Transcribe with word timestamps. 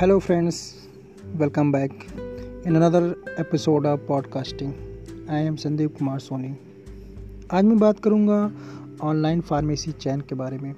Hello, 0.00 0.20
friends, 0.20 0.86
welcome 1.38 1.72
back 1.72 1.90
in 2.64 2.76
another 2.76 3.16
episode 3.36 3.84
of 3.84 4.00
podcasting. 4.00 4.72
I 5.28 5.38
am 5.38 5.56
Sandeep 5.56 5.96
Kumar 5.98 6.18
Soni 6.18 6.54
आज 7.52 7.64
मैं 7.64 7.78
बात 7.78 8.00
करूँगा 8.00 8.38
ऑनलाइन 9.02 9.40
फार्मेसी 9.40 9.92
चैन 9.92 10.20
के 10.20 10.34
बारे 10.34 10.58
में। 10.58 10.74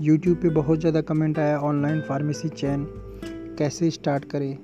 यूट्यूब 0.00 0.36
पे 0.36 0.48
बहुत 0.48 0.80
ज़्यादा 0.80 1.00
कमेंट 1.00 1.38
आया 1.38 1.58
ऑनलाइन 1.58 2.00
फार्मेसी 2.00 2.48
चैन 2.48 2.86
कैसे 3.58 3.90
स्टार्ट 3.90 4.24
करें 4.24 4.58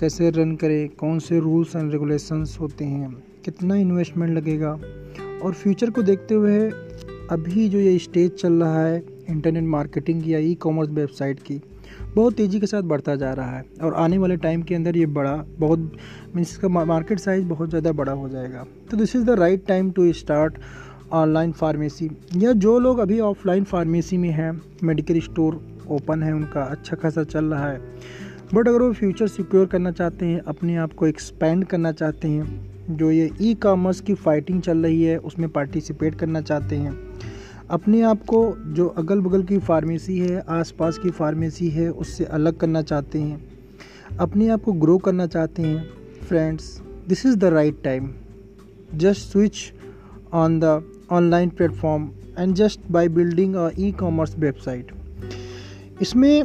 कैसे 0.00 0.30
रन 0.30 0.56
करें 0.56 0.88
कौन 0.88 1.18
से 1.18 1.38
रूल्स 1.38 1.76
एंड 1.76 1.92
रेगुलेशंस 1.92 2.56
होते 2.60 2.84
हैं 2.84 3.10
कितना 3.44 3.74
इन्वेस्टमेंट 3.74 4.36
लगेगा 4.36 4.70
और 5.42 5.52
फ्यूचर 5.52 5.90
को 5.90 6.02
देखते 6.02 6.34
हुए 6.34 6.58
अभी 7.30 7.68
जो 7.68 7.78
ये 7.78 7.98
स्टेज 7.98 8.34
चल 8.34 8.52
रहा 8.52 8.84
है 8.86 9.02
इंटरनेट 9.28 9.64
मार्केटिंग 9.64 10.28
या 10.30 10.38
ई 10.38 10.54
कॉमर्स 10.54 10.90
वेबसाइट 10.90 11.40
की 11.40 11.62
बहुत 12.14 12.34
तेज़ी 12.34 12.60
के 12.60 12.66
साथ 12.66 12.82
बढ़ता 12.82 13.14
जा 13.16 13.32
रहा 13.32 13.56
है 13.56 13.64
और 13.82 13.94
आने 13.94 14.18
वाले 14.18 14.36
टाइम 14.36 14.62
के 14.62 14.74
अंदर 14.74 14.96
ये 14.96 15.06
बड़ा 15.08 15.34
बहुत 15.58 15.92
मीन्स 16.36 16.50
इसका 16.50 16.68
मार्केट 16.68 17.18
साइज़ 17.18 17.44
बहुत 17.46 17.68
ज़्यादा 17.70 17.92
बड़ा 17.92 18.12
हो 18.12 18.28
जाएगा। 18.28 18.64
तो 18.90 18.96
this 18.96 19.16
is 19.16 19.24
the 19.24 19.38
right 19.38 19.66
time 19.66 19.90
to 19.90 20.12
start 20.12 20.58
online 21.12 21.52
pharmacy 21.52 22.10
या 22.36 22.52
जो 22.54 22.78
लोग 22.78 22.98
अभी 22.98 23.20
ऑफलाइन 23.20 23.64
फार्मेसी 23.64 24.16
में 24.16 24.30
हैं 24.30 24.50
मेडिकल 24.84 25.20
स्टोर 25.20 25.60
ओपन 25.88 26.22
है, 26.22 26.32
उनका 26.32 26.62
अच्छा 26.62 26.96
खासा 26.96 27.24
चल 27.24 27.44
रहा 27.44 27.70
है। 27.70 27.78
बट 28.54 28.68
अगर 28.68 28.82
वो 28.82 28.92
फ्यूचर 28.92 29.28
सिक्योर 29.28 29.66
करना 29.66 29.90
चाहते 29.92 30.26
हैं, 30.26 30.40
अपने 30.40 30.76
आप 30.76 30.92
को 30.92 31.06
एक्सपेंड 31.06 31.64
करना 31.64 31.92
चाहते 31.92 32.28
हैं, 32.28 32.96
जो 32.96 33.10
ये 33.10 33.30
ई 33.40 33.54
कॉमर्स 33.54 34.00
की 34.00 34.14
फाइटिंग 34.16 34.60
चल 34.62 34.78
रही 34.78 35.02
है, 35.02 35.16
उसमें 35.18 35.48
पार्टिसिपेट 35.48 36.14
करना 36.14 36.40
चाहते 36.40 36.76
हैं 36.76 36.92
अपने 37.70 38.00
आप 38.02 38.24
को 38.26 38.56
जो 38.74 38.86
अगल 38.88 39.20
बगल 39.20 39.42
की 39.42 39.58
फार्मेसी 39.58 40.18
है, 40.18 40.42
आसपास 40.48 40.98
की 40.98 41.10
फार्मेसी 41.10 41.68
है, 41.68 41.90
उससे 41.90 42.24
अलग 42.24 42.56
करना 42.56 42.82
चाहते 42.82 43.18
हैं। 43.18 44.18
अपने 44.20 44.48
आप 44.48 44.62
को 44.62 44.72
ग्रो 44.72 44.98
करना 44.98 45.26
चाहते 45.26 45.62
हैं। 45.62 45.88
Friends 46.28 46.82
this 47.08 47.26
is 47.26 47.36
the 47.36 47.44
right 47.44 47.82
time 47.84 48.10
just 48.94 49.32
switch 49.32 49.72
on 50.32 50.60
the 50.60 50.82
online 51.10 51.48
platform 51.48 52.10
and 52.38 52.54
just 52.54 52.80
by 52.90 53.08
building 53.08 53.54
a 53.54 53.70
e 53.78 53.92
commerce 53.92 54.38
website 54.38 54.92
इसमें 56.02 56.42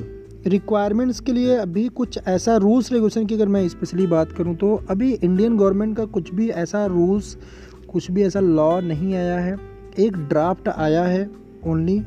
रिक्वायरमेंट्स 0.48 1.20
के 1.20 1.32
लिए 1.32 1.56
अभी 1.56 1.88
कुछ 1.90 2.20
ऐसा 2.28 2.58
रूल्स 2.58 2.92
रेगुलेशन 2.92 3.26
की 3.26 3.36
अगर 3.36 3.48
मैं 3.48 3.68
स्पेशली 3.70 4.08
बात 4.08 4.32
करूँ 4.32 4.56
तो 4.56 4.76
अभी 4.90 5.14
इंडियन 5.14 5.58
गवर्नमेंट 5.58 5.98
का 5.98 6.06
कुछ 6.06 6.34
भी 6.34 6.50
ऐसा 6.50 6.86
रूल्स 6.86 7.38
कुछ 7.92 8.12
भी 8.12 8.24
ऐसा 8.24 8.40
लॉ 8.40 8.80
नहीं 8.82 9.16
आया 9.16 9.40
है। 9.40 9.75
एक 10.00 10.18
ड्राफ्ट 10.30 10.68
आया 10.70 11.04
है 11.04 11.30
ओनली 11.68 12.02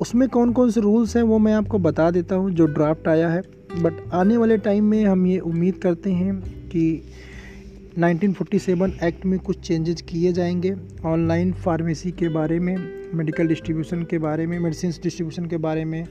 उसमें 0.00 0.28
कौन 0.28 0.52
कौन 0.52 0.70
से 0.70 0.80
रूल्स 0.80 1.16
हैं 1.16 1.22
वो 1.22 1.38
मैं 1.38 1.52
आपको 1.54 1.78
बता 1.78 2.10
देता 2.10 2.34
हूँ 2.34 2.50
जो 2.50 2.66
ड्राफ्ट 2.66 3.08
आया 3.08 3.28
है। 3.28 3.40
बट 3.82 3.92
आने 4.12 4.36
वाले 4.36 4.56
टाइम 4.58 4.84
में 4.84 5.04
हम 5.04 5.26
ये 5.26 5.38
उम्मीद 5.38 5.74
करते 5.74 6.10
हैं 6.10 6.40
कि 6.68 7.02
1947 7.98 9.02
एक्ट 9.02 9.26
में 9.26 9.38
कुछ 9.38 9.60
चेंजेस 9.60 10.02
किए 10.02 10.32
जाएँगे 10.32 10.74
ऑनलाइन 11.04 11.52
फार्मेसी 11.52 12.10
के 12.10 12.28
बारे 12.28 12.58
में 12.60 12.76
मेडिकल 13.14 13.46
डिस्ट्रीब्यूशन 13.46 14.02
के 14.02 14.18
बारे 14.18 14.46
में 14.46 14.58
मेडिसिन 14.58 14.90
डिस्ट्रीब्यूशन 15.02 15.46
के 15.46 15.56
बारे 15.56 15.84
में 15.84 16.06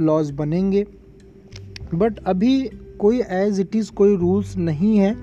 लॉज 0.00 0.30
बनेंगे। 0.30 0.86
बट 1.94 2.18
अभी 2.18 2.70
कोई 2.98 3.20
एज 3.20 3.60
इट 3.60 3.76
इज़ 3.76 3.92
कोई 3.92 4.16
रूल्स 4.16 4.56
नहीं 4.56 4.96
है। 4.96 5.16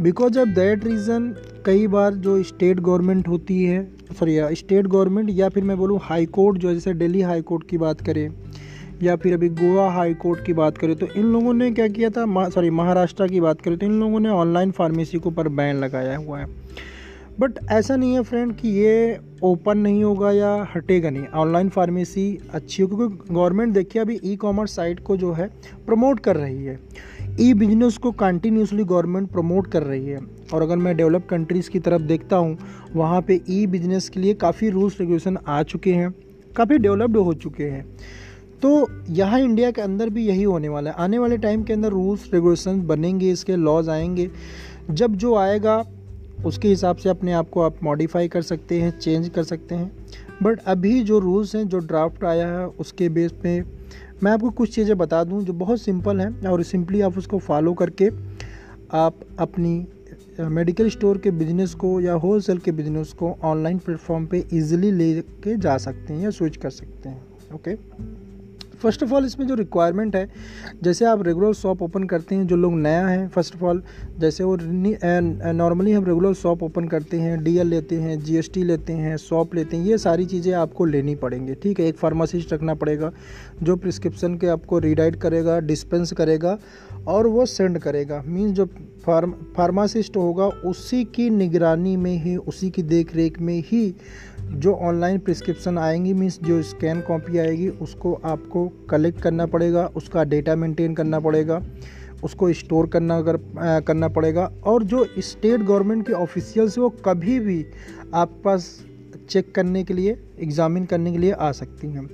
बिकॉज़ 0.00 0.38
ऑफ़ 0.38 0.48
दैट 0.48 0.84
रीज़न 0.84 1.34
कई 1.66 1.86
बार 1.86 2.14
जो 2.14 2.42
स्टेट 2.42 2.80
गवर्नमेंट 2.80 3.28
होती 3.28 3.62
है 3.64 3.97
सॉरी 4.10 4.38
स्टेट 4.56 4.86
गवर्नमेंट 4.86 5.30
या 5.30 5.48
फिर 5.48 5.64
मैं 5.64 5.76
बोलूँ 5.76 5.98
हाई 6.02 6.26
कोर्ट 6.28 6.58
जो 6.58 6.72
जैसे 6.74 6.94
दिल्ली 6.94 7.20
हाई 7.22 7.42
कोर्ट 7.42 7.68
की 7.68 7.78
बात 7.78 8.00
करें, 8.00 8.30
या 9.02 9.16
फिर 9.16 9.34
अभी 9.34 9.48
गोवा 9.50 9.90
हाई 9.92 10.14
कोर्ट 10.16 10.44
की 10.44 10.52
बात 10.52 10.78
करें 10.78 10.94
तो 10.96 11.06
इन 11.08 11.24
लोगों 11.24 11.52
ने 11.54 11.70
क्या 11.70 11.88
किया 11.88 12.10
था? 12.10 12.48
सॉरी 12.50 12.70
महाराष्ट्र 12.72 13.28
की 13.28 13.40
बात 13.40 13.60
करें 13.60 13.76
तो 13.78 13.86
इन 13.86 14.00
लोगों 14.00 14.20
ने 14.20 14.28
ऑनलाइन 14.30 14.70
फार्मेसी 14.70 15.18
के 15.18 15.28
ऊपर 15.28 15.48
बैन 15.50 15.76
लगाया 15.76 16.16
हुआ 16.16 16.38
है। 16.38 16.46
बट 17.40 17.58
ऐसा 17.70 17.96
नहीं 17.96 18.14
है 18.14 18.22
फ्रेंड 18.22 18.54
कि 18.56 18.68
ये 18.68 19.18
ओपन 19.44 19.78
नहीं 19.78 20.02
होगा 20.04 20.30
या 20.32 20.50
हटेगा 20.74 21.10
नहीं। 21.10 21.26
ऑनलाइन 21.34 21.68
फार्मेसी 21.68 22.38
अच्छी 22.54 22.82
हो 22.82 22.88
क्योंकि 22.88 23.34
गवर्नमेंट 23.34 23.74
देखिए 23.74 24.02
अभी 24.02 24.18
ई 24.24 24.34
कॉमर्स 24.36 24.74
साइट 24.76 25.00
को 25.00 25.16
जो 25.16 25.32
है 25.32 25.46
प्रमोट 25.86 26.20
कर 26.20 26.36
रही 26.36 26.64
है। 26.64 26.78
ई 27.40 27.54
बिज़नेस 27.54 27.96
को 27.96 28.12
कंटिन्यूसली 28.12 28.84
गवर्नमेंट 28.84 29.30
प्रमोट 29.30 29.66
कर 29.66 29.82
रही 29.82 30.06
है। 30.06 30.20
और 30.54 30.62
अगर 30.62 30.76
मैं 30.76 30.96
डेवलप 30.96 31.26
कंट्रीज़ 31.26 31.70
की 31.70 31.78
तरफ़ 31.78 32.02
देखता 32.02 32.36
हूँ, 32.36 32.58
वहाँ 32.94 33.22
पे 33.22 33.40
ई 33.50 33.66
बिज़नेस 33.66 34.08
के 34.08 34.20
लिए 34.20 34.34
काफ़ी 34.34 34.68
रूल्स 34.68 35.00
रेगुलेशन 35.00 35.38
आ 35.48 35.62
चुके 35.62 35.92
हैं, 35.92 36.14
काफ़ी 36.56 36.78
डेवलप्ड 36.78 37.16
हो 37.16 37.34
चुके 37.34 37.64
हैं। 37.64 37.96
तो 38.62 38.88
यहाँ 39.10 39.40
इंडिया 39.40 39.70
के 39.70 39.82
अंदर 39.82 40.10
भी 40.10 40.26
यही 40.26 40.42
होने 40.42 40.68
वाला 40.68 40.90
है। 40.90 40.96
आने 40.96 41.18
वाले 41.18 41.36
टाइम 41.36 41.62
के 41.62 41.72
अंदर 41.72 41.88
रूल्स 41.88 42.30
रेगुलेशन 42.34 42.86
बनेंगे, 42.86 43.30
इसके 43.30 43.56
लॉज 43.56 43.88
आएँगे। 43.88 44.30
जब 44.90 45.16
जो 45.16 45.34
आएगा, 45.34 45.84
उसके 46.46 46.68
हिसाब 46.68 46.96
से 46.96 47.08
अपने 47.08 47.32
आप 47.32 47.50
को 47.50 47.60
आप 47.60 47.76
मॉडिफाई 47.82 48.28
कर 48.28 48.42
सकते 48.42 48.80
हैं 48.80 48.98
चेंज 48.98 49.28
कर 49.28 49.42
सकते 49.42 49.74
हैं। 49.74 49.92
बट 50.42 50.60
अभी 50.66 51.02
जो 51.02 51.18
रूल्स 51.18 51.56
हैं, 51.56 51.68
जो 51.68 51.78
ड्राफ्ट 51.78 52.24
आया 52.24 52.48
है, 52.48 52.66
उसके 52.66 53.08
बेस 53.08 53.32
पे 53.32 53.77
मैं 54.22 54.30
आपको 54.32 54.50
कुछ 54.50 54.74
चीज़ें 54.74 54.96
बता 54.98 55.22
दूँ 55.24 55.42
जो 55.44 55.52
बहुत 55.52 55.80
सिंपल 55.80 56.20
हैं 56.20 56.46
और 56.46 56.62
सिंपली 56.62 57.00
आप 57.00 57.18
उसको 57.18 57.38
फॉलो 57.38 57.72
करके 57.74 58.08
आप 58.92 59.20
अपनी 59.38 59.86
मेडिकल 60.40 60.88
स्टोर 60.90 61.18
के 61.18 61.30
बिज़नेस 61.30 61.74
को 61.74 62.00
या 62.00 62.14
होलसेल 62.14 62.58
के 62.58 62.72
बिज़नेस 62.72 63.12
को 63.12 63.34
ऑनलाइन 63.44 63.78
प्लेटफॉर्म 63.78 64.26
पे 64.26 64.38
इजीली 64.52 64.90
ले 64.90 65.12
के 65.44 65.56
जा 65.56 65.76
सकते 65.78 66.12
हैं 66.12 66.20
या 66.20 66.30
स्विच 66.30 66.56
कर 66.56 66.70
सकते 66.70 67.08
हैं, 67.08 67.22
ओके? 67.54 67.74
फ़र्स्ट 68.82 69.02
ऑफ़ 69.02 69.12
ऑल 69.14 69.24
इसमें 69.26 69.46
जो 69.46 69.54
रिक्वायरमेंट 69.54 70.16
है, 70.16 70.28
जैसे 70.82 71.04
आप 71.04 71.22
रेगुलर 71.26 71.52
शॉप 71.54 71.82
ओपन 71.82 72.04
करते 72.04 72.34
हैं, 72.34 72.46
जो 72.46 72.56
लोग 72.56 72.74
नया 72.74 73.06
है 73.08 73.26
फ़र्स्ट 73.28 73.54
ऑफ़ 73.56 73.64
ऑल 73.64 73.82
जैसे 74.18 74.44
वो 74.44 74.56
नॉर्मली 74.60 75.92
हम 75.92 76.04
रेगुलर 76.04 76.34
शॉप 76.34 76.62
ओपन 76.62 76.88
करते 76.88 77.18
हैं 77.18 77.42
डीएल 77.44 77.66
लेते 77.66 77.96
हैं 77.96 78.18
जीएसटी 78.20 78.62
लेते 78.62 78.92
हैं 78.92 79.16
शॉप 79.18 79.54
लेते 79.54 79.76
हैं, 79.76 79.84
ये 79.84 79.98
सारी 79.98 80.26
चीज़ें 80.26 80.52
आपको 80.54 80.84
लेनी 80.84 81.14
पड़ेंगी, 81.16 81.54
ठीक 81.54 81.80
है? 81.80 81.86
एक 81.86 81.96
फार्मासिस्ट 81.96 82.52
रखना 82.52 82.74
पड़ेगा, 82.74 83.12
जो 83.62 83.76
प्रिस्क्रिप्शन 83.76 84.36
के 84.38 84.46
आपको 84.48 84.78
रीडाइट 84.78 85.16
करेगा 85.16 85.58
डिस्पेंस 85.60 86.12
करेगा 86.12 86.58
और 87.08 87.26
वो 87.26 87.46
सेंड 87.46 87.78
करेगा। 87.78 88.22
मीन्स 88.26 88.52
जो 88.52 88.66
फार्म 89.04 89.32
फार्मासिस्ट 89.56 90.16
होगा, 90.16 90.46
उसी 90.46 91.04
की 91.06 91.28
निगरानी 91.30 91.96
में 91.96 92.16
ही, 92.16 92.36
उसी 92.36 92.70
की 92.70 92.82
देख 92.84 93.14
रेख 93.16 93.40
में 93.40 93.62
ही 93.66 93.94
जो 94.50 94.72
ऑनलाइन 94.74 95.18
प्रिस्क्रिप्शन 95.18 95.78
आएँगी 95.78 96.12
मीन्स 96.14 96.38
जो 96.42 96.62
स्कैन 96.62 97.00
कॉपी 97.00 97.38
आएगी, 97.38 97.68
उसको 97.68 98.12
आपको 98.24 98.66
कलेक्ट 98.90 99.20
करना 99.20 99.46
पड़ेगा, 99.46 99.86
उसका 99.96 100.24
डेटा 100.24 100.56
मेंटेन 100.56 100.94
करना 100.94 101.20
पड़ेगा, 101.20 101.62
उसको 102.24 102.52
स्टोर 102.54 102.86
करना 102.86 103.16
अगर 103.18 103.38
करना 103.86 104.08
पड़ेगा। 104.08 104.50
और 104.64 104.82
जो 104.84 105.06
स्टेट 105.18 105.60
गवर्नमेंट 105.60 106.06
के 106.06 106.12
ऑफिशियल्स 106.14 106.78
वो 106.78 106.88
कभी 107.04 107.38
भी 107.40 107.64
आप 108.14 108.40
पास 108.44 108.76
चेक 109.30 109.54
करने 109.54 109.84
के 109.84 109.94
लिए 109.94 110.16
एग्ज़ामिन 110.40 110.84
करने 110.84 111.12
के 111.12 111.18
लिए 111.18 111.32
आ 111.32 111.50
सकती 111.52 111.88
हैं। 111.88 112.08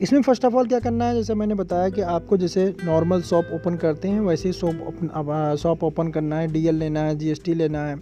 इसमें 0.00 0.20
फ़र्स्ट 0.22 0.44
ऑफ़ 0.44 0.54
ऑल 0.54 0.66
क्या 0.66 0.78
करना 0.80 1.04
है? 1.04 1.14
जैसे 1.14 1.34
मैंने 1.34 1.54
बताया 1.54 1.88
कि 1.88 2.00
आपको 2.02 2.36
जैसे 2.36 2.64
नॉर्मल 2.84 3.22
शॉप 3.22 3.48
ओपन 3.54 3.74
करते 3.76 4.08
हैं, 4.08 4.20
वैसे 4.20 4.48
ही 4.48 4.52
शॉप 4.52 4.80
ओपन 4.88 5.56
शॉप 5.58 5.84
ओपन 5.84 6.10
करना 6.10 6.36
है 6.36 6.52
डीएल 6.52 6.74
लेना 6.74 7.00
है 7.00 7.16
जीएसटी 7.18 7.54
लेना 7.54 7.84
है। 7.86 7.96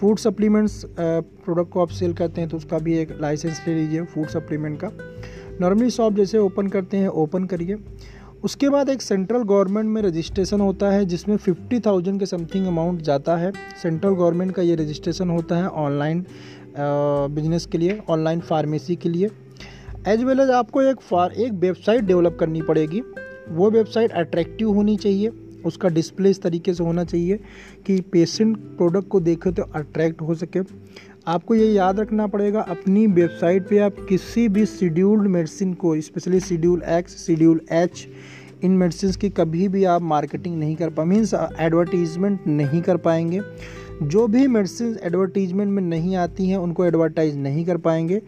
फ़ूड 0.00 0.18
सप्लीमेंट्स 0.18 0.84
प्रोडक्ट 0.98 1.70
को 1.70 1.80
आप 1.82 1.88
सेल 1.90 2.12
करते 2.14 2.40
हैं 2.40 2.50
तो 2.50 2.56
उसका 2.56 2.78
भी 2.78 2.96
एक 2.98 3.12
लाइसेंस 3.20 3.60
ले 3.66 3.74
लीजिए 3.74 4.02
फ़ूड 4.04 4.26
सप्लीमेंट 4.28 4.78
का। 4.80 4.90
नॉर्मली 5.60 5.90
शॉप 5.90 6.14
जैसे 6.14 6.38
ओपन 6.38 6.66
करते 6.68 6.96
हैं 6.96 7.08
ओपन 7.22 7.44
करिए। 7.44 7.76
उसके 8.44 8.68
बाद 8.68 8.88
एक 8.88 9.02
सेंट्रल 9.02 9.42
गवर्नमेंट 9.44 9.88
में 9.88 10.00
रजिस्ट्रेशन 10.02 10.60
होता 10.60 10.90
है, 10.90 11.04
जिसमें 11.04 11.36
फिफ्टी 11.36 11.80
थाउज़ेंड 11.80 12.18
के 12.20 12.26
समथिंग 12.26 12.66
अमाउंट 12.66 13.00
जाता 13.02 13.36
है। 13.36 13.52
सेंट्रल 13.82 14.10
गवर्नमेंट 14.10 14.52
का 14.52 14.62
ये 14.62 14.74
रजिस्ट्रेशन 14.74 15.30
होता 15.30 15.56
है 15.56 15.68
ऑनलाइन 15.68 16.24
बिज़नेस 16.78 17.66
के 17.66 17.78
लिए 17.78 17.98
ऑनलाइन 18.10 18.40
फार्मेसी 18.42 18.96
के 18.96 19.08
लिए। 19.08 19.30
एज 20.08 20.22
वेल 20.24 20.40
एज 20.40 20.50
आपको 20.52 20.82
एक 20.82 21.00
फार 21.00 21.32
एक 21.32 21.52
वेबसाइट 21.56 22.04
डेवलप 22.04 22.36
करनी 22.40 22.62
पड़ेगी। 22.62 23.02
वो 23.50 23.70
वेबसाइट 23.70 24.12
अट्रैक्टिव 24.12 24.70
होनी 24.70 24.96
चाहिए। 24.96 25.30
उसका 25.66 25.88
डिस्प्ले 25.88 26.30
इस 26.30 26.42
तरीके 26.42 26.74
से 26.74 26.84
होना 26.84 27.04
चाहिए 27.04 27.40
कि 27.86 28.00
पेशेंट 28.12 28.56
प्रोडक्ट 28.76 29.08
को 29.08 29.20
देखे 29.20 29.52
तो 29.52 29.62
अट्रैक्ट 29.74 30.20
हो 30.20 30.34
सके। 30.34 30.60
आपको 31.26 31.54
ये 31.54 31.66
याद 31.66 32.00
रखना 32.00 32.26
पड़ेगा, 32.26 32.60
अपनी 32.60 33.06
वेबसाइट 33.06 33.68
पे 33.68 33.78
आप 33.78 33.96
किसी 34.08 34.48
भी 34.48 34.66
शेड्यूल्ड 34.66 35.28
मेडिसिन 35.28 35.74
को 35.74 36.00
specially 36.00 36.40
schedule 36.40 36.82
X 36.88 37.16
schedule 37.26 37.60
H 37.72 38.06
इन 38.64 38.70
मेडिसिन 38.72 39.12
की 39.12 39.28
कभी 39.30 39.68
भी 39.68 39.84
आप 39.86 40.02
मार्केटिंग 40.02 40.58
नहीं 40.58 40.76
कर 40.76 40.90
पा 40.90 41.04
मीन्स 41.04 41.34
एडवर्टीज़मेंट 41.34 42.46
नहीं 42.46 42.80
कर 42.82 42.96
पाएँगे। 42.98 43.40
जो 44.02 44.26
भी 44.26 44.46
मेडिसिन 44.46 44.96
एडवर्टीजमेंट 45.02 45.70
में 45.70 45.82
नहीं 45.82 46.16
आती 46.16 46.48
हैं, 46.48 46.56
उनको 46.56 46.84
एडवर्टाइज 46.84 47.36
नहीं 47.36 47.64
कर 47.66 47.76
पाएँगे। 47.76 48.20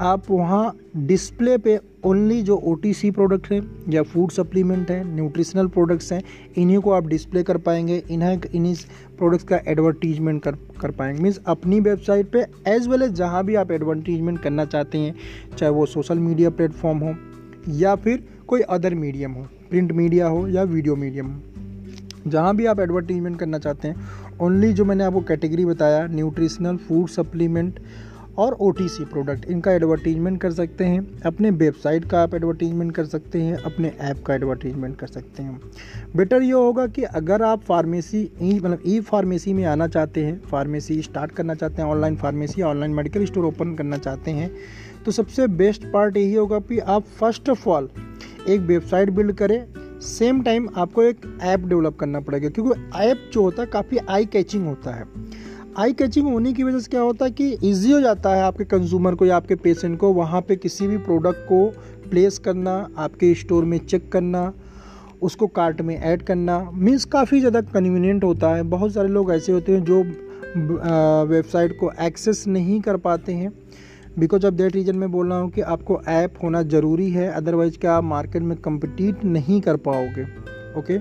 आप 0.00 0.30
वहाँ 0.30 0.76
डिस्प्ले 0.96 1.56
पे 1.58 1.78
ओनली 2.04 2.40
जो 2.42 2.56
ओटीसी 2.56 3.10
प्रोडक्ट 3.10 3.50
हैं 3.52 3.60
या 3.92 4.02
फ़ूड 4.02 4.30
सप्लीमेंट 4.30 4.90
हैं 4.90 5.04
न्यूट्रिशनल 5.04 5.66
प्रोडक्ट्स 5.66 6.12
हैं, 6.12 6.22
इन्हीं 6.56 6.78
को 6.78 6.90
आप 6.90 7.06
डिस्प्ले 7.06 7.42
कर 7.42 7.58
पाएँगे। 7.58 8.02
इन्हें 8.10 8.40
इन्हीं 8.54 8.74
प्रोडक्ट्स 9.18 9.44
का 9.44 9.60
एडवर्टीजमेंट 9.66 10.42
कर 10.42 10.56
कर 10.80 10.90
पाएँगे। 10.90 11.22
मीन्स 11.22 11.40
अपनी 11.46 11.80
वेबसाइट 11.80 12.30
पे 12.32 12.44
एज 12.66 12.88
वेल 12.88 13.02
एज 13.02 13.12
जहाँ 13.12 13.44
भी 13.44 13.54
आप 13.54 13.70
एडवर्टीजमेंट 13.70 14.38
करना 14.38 14.64
चाहते 14.64 14.98
हैं, 14.98 15.14
चाहे 15.58 15.72
वो 15.72 15.86
सोशल 15.86 16.18
मीडिया 16.18 16.50
प्लेटफॉर्म 16.50 16.98
हो 16.98 17.14
या 17.68 17.94
फिर 17.96 18.22
कोई 18.46 18.60
अदर 18.60 18.94
मीडियम 18.94 19.32
हो 19.32 19.46
प्रिंट 19.70 19.92
मीडिया 19.92 20.26
हो 20.26 20.46
या 20.48 20.62
वीडियो 20.62 20.96
मीडियम 20.96 21.26
हो। 21.26 22.30
जहाँ 22.30 22.54
भी 22.56 22.66
आप 22.66 22.80
एडवर्टीजमेंट 22.80 23.38
करना 23.38 23.58
चाहते 23.58 23.88
हैं 23.88 24.38
ओनली 24.42 24.72
जो 24.72 24.84
मैंने 24.84 25.04
आपको 25.04 25.20
कैटेगरी 25.20 25.64
बताया 25.64 26.06
न्यूट्रिशनल 26.06 26.76
फ़ूड 26.78 27.08
सप्लीमेंट 27.08 27.78
और 28.38 28.52
ओटीसी 28.60 29.04
प्रोडक्ट 29.04 29.44
इनका 29.44 29.72
एडवर्टीजमेंट 29.72 30.40
कर 30.40 30.52
सकते 30.52 30.84
हैं। 30.84 31.00
अपने 31.22 31.50
वेबसाइट 31.52 32.04
का 32.04 32.22
आप 32.22 32.34
एडवर्टीजमेंट 32.34 32.94
कर 32.94 33.04
सकते 33.06 33.40
हैं, 33.40 33.56
अपने 33.56 33.92
ऐप 34.00 34.22
का 34.26 34.34
एडवर्टीजमेंट 34.34 34.96
कर 34.98 35.06
सकते 35.06 35.42
हैं। 35.42 35.60
बेटर 36.16 36.42
ये 36.42 36.52
होगा 36.52 36.86
कि 36.86 37.02
अगर 37.02 37.42
आप 37.42 37.62
फार्मेसी 37.62 38.22
ई 38.42 38.52
मतलब 38.54 38.82
ई 38.86 39.00
फार्मेसी 39.02 39.52
में 39.52 39.64
आना 39.64 39.88
चाहते 39.88 40.24
हैं 40.24 40.40
फार्मेसी 40.42 41.00
स्टार्ट 41.02 41.32
करना 41.32 41.54
चाहते 41.54 41.82
हैं 41.82 41.88
online 41.88 42.16
pharmacy 42.16 42.62
online 42.62 42.94
medical 42.94 43.24
store 43.24 43.44
open 43.44 43.74
करना 43.74 43.98
चाहते 43.98 44.30
हैं 44.30 44.50
तो 45.04 45.12
सबसे 45.12 45.46
बेस्ट 45.54 45.84
पार्ट 45.84 46.16
यही 46.16 46.34
होगा 46.34 46.58
कि 46.60 46.78
आप 46.78 47.04
फ़र्स्ट 47.20 47.50
ऑफ़ 47.50 47.68
ऑल 47.68 47.88
एक 48.48 48.60
वेबसाइट 48.62 49.10
बिल्ड 49.10 49.32
करें 49.32 49.64
सेम 50.02 50.42
टाइम 50.42 50.68
आपको 50.76 51.02
एक 51.02 51.20
ऐप 51.42 51.60
डेवलप 51.60 51.96
करना 51.96 52.20
पड़ेगा, 52.20 52.48
क्योंकि 52.48 52.80
ऐप 53.00 53.30
जो 53.32 53.42
होता 53.42 53.62
है 53.62 53.68
काफ़ी 53.68 53.98
आई 54.08 54.26
कैचिंग 54.26 54.66
होता 54.66 54.94
है। 54.94 55.04
आई 55.78 55.92
कैचिंग 55.92 56.26
होने 56.26 56.52
की 56.52 56.62
वजह 56.62 56.78
से 56.78 56.88
क्या 56.90 57.00
होता 57.00 57.24
है 57.24 57.30
कि 57.30 57.46
ईजी 57.64 57.90
हो 57.92 58.00
जाता 58.00 58.34
है 58.34 58.42
आपके 58.42 58.64
कंज्यूमर 58.64 59.14
को 59.14 59.26
या 59.26 59.36
आपके 59.36 59.54
पेशेंट 59.54 59.98
को 59.98 60.12
वहाँ 60.12 60.40
पे 60.40 60.56
किसी 60.56 60.86
भी 60.88 60.98
प्रोडक्ट 60.98 61.40
को 61.48 61.66
प्लेस 62.10 62.38
करना, 62.38 62.74
आपके 62.98 63.34
स्टोर 63.34 63.64
में 63.64 63.78
चेक 63.78 64.10
करना, 64.12 64.52
उसको 65.22 65.46
कार्ट 65.48 65.80
में 65.80 65.96
ऐड 65.96 66.22
करना। 66.22 66.58
मीन्स 66.74 67.04
काफ़ी 67.06 67.40
ज़्यादा 67.40 67.60
कन्वीनियंट 67.62 68.24
होता 68.24 68.54
है। 68.54 68.62
बहुत 68.68 68.92
सारे 68.94 69.08
लोग 69.08 69.32
ऐसे 69.32 69.52
होते 69.52 69.72
हैं 69.72 69.84
जो 69.84 70.02
वेबसाइट 71.28 71.76
को 71.80 71.90
एक्सेस 72.02 72.46
नहीं 72.48 72.80
कर 72.80 72.96
पाते 72.98 73.32
हैं। 73.32 73.52
बिकॉज़ 74.18 74.46
ऑफ़ 74.46 74.54
दैट 74.54 74.74
रीज़न 74.74 74.96
मैं 74.96 75.10
बोल 75.12 75.28
रहा 75.28 75.38
हूँ 75.38 75.50
कि 75.50 75.60
आपको 75.60 76.00
ऐप 76.08 76.34
होना 76.42 76.62
ज़रूरी 76.64 77.10
है। 77.10 77.28
अदरवाइज़ 77.32 77.78
क्या 77.78 77.94
आप 77.94 78.04
मार्केट 78.04 78.42
में 78.42 78.56
कम्पटीट 78.58 79.24
नहीं 79.26 79.60
कर 79.60 79.76
पाओगे। 79.82 80.26
ओके 80.78 80.98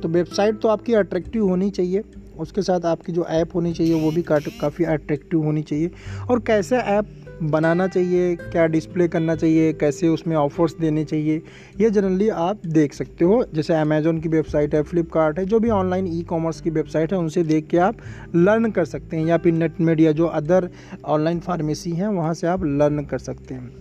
तो 0.00 0.08
वेबसाइट 0.10 0.60
तो 0.60 0.68
आपकी 0.68 0.94
अट्रैक्टिव 0.94 1.48
होनी 1.48 1.70
चाहिए। 1.70 2.02
उसके 2.38 2.62
साथ 2.62 2.84
आपकी 2.84 3.12
जो 3.12 3.24
ऐप 3.24 3.54
होनी 3.54 3.72
चाहिए, 3.72 3.94
वो 3.94 4.10
भी 4.10 4.22
काफ़ी 4.22 4.84
अट्रैक्टिव 4.84 5.42
होनी 5.42 5.62
चाहिए। 5.62 5.90
और 6.30 6.40
कैसे 6.40 6.76
ऐप 6.76 7.06
बनाना 7.42 7.86
चाहिए, 7.86 8.34
क्या 8.36 8.66
डिस्प्ले 8.66 9.06
करना 9.08 9.34
चाहिए, 9.34 9.72
कैसे 9.72 10.08
उसमें 10.08 10.34
ऑफर्स 10.36 10.76
देने 10.80 11.04
चाहिए, 11.04 11.42
ये 11.80 11.90
जनरली 11.90 12.28
आप 12.28 12.66
देख 12.66 12.94
सकते 12.94 13.24
हो। 13.24 13.44
जैसे 13.54 13.74
अमेज़ोन 13.74 14.20
की 14.20 14.28
वेबसाइट 14.28 14.74
है 14.74 14.82
फ्लिपकार्ट 14.82 15.38
है, 15.38 15.44
जो 15.44 15.60
भी 15.60 15.70
ऑनलाइन 15.70 16.06
ई 16.08 16.22
कॉमर्स 16.22 16.60
की 16.60 16.70
वेबसाइट 16.70 17.12
है, 17.12 17.18
उनसे 17.18 17.42
देख 17.42 17.66
के 17.66 17.78
आप 17.78 17.96
लर्न 18.34 18.70
कर 18.70 18.84
सकते 18.84 19.16
हैं। 19.16 19.26
या 19.26 19.38
फिर 19.38 19.52
नेट 19.52 19.80
मीडिया 19.80 20.12
जो 20.12 20.26
अदर 20.26 20.68
ऑनलाइन 21.04 21.40
फार्मेसी 21.40 21.90
हैं, 21.90 22.08
वहाँ 22.08 22.34
से 22.34 22.46
आप 22.46 22.64
लर्न 22.64 23.04
कर 23.04 23.18
सकते 23.18 23.54
हैं। 23.54 23.72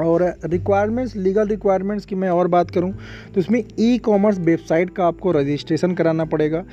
और 0.00 0.22
रिक्वायरमेंट्स 0.44 1.16
लीगल 1.16 1.48
रिक्वायरमेंट्स 1.48 2.04
की 2.06 2.14
मैं 2.14 2.28
और 2.30 2.48
बात 2.48 2.70
करूँ 2.70 2.92
तो 3.34 3.40
इसमें 3.40 3.62
ई 3.78 3.98
कॉमर्स 3.98 4.38
वेबसाइट 4.38 4.90
का 4.90 5.06
आपको 5.06 5.32
रजिस्ट्रेशन 5.32 5.94
कराना 5.94 6.24
पड़ेगा। 6.24 6.64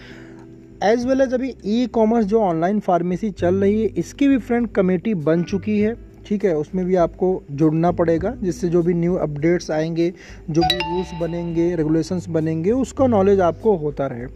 एज 0.83 1.05
वेल 1.05 1.21
एज 1.21 1.33
अभी 1.33 1.53
ई 1.65 1.85
कॉमर्स 1.87 2.25
जो 2.25 2.41
ऑनलाइन 2.41 2.79
फार्मेसी 2.79 3.29
चल 3.29 3.55
रही 3.55 3.81
है, 3.81 3.87
इसकी 3.87 4.27
भी 4.27 4.37
फ्रेंड 4.37 4.67
कमेटी 4.67 5.13
बन 5.13 5.43
चुकी 5.43 5.79
है। 5.79 5.93
ठीक 6.25 6.45
है, 6.45 6.55
उसमें 6.55 6.85
भी 6.85 6.95
आपको 6.95 7.43
जुड़ना 7.51 7.91
पड़ेगा, 7.91 8.33
जिससे 8.43 8.67
जो 8.69 8.81
भी 8.83 8.93
न्यू 8.93 9.15
अपडेट्स 9.15 9.69
आएँगे, 9.71 10.09
जो 10.49 10.61
भी 10.61 10.77
रूल्स 10.77 11.11
बनेंगे 11.21 11.75
रेगुलेशंस 11.75 12.27
बनेंगे, 12.27 12.71
उसका 12.71 13.07
नॉलेज 13.07 13.39
आपको 13.39 13.75
होता 13.75 14.07
रहे। 14.07 14.27